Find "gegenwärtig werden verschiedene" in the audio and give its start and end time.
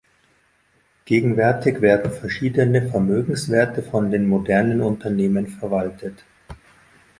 1.05-2.89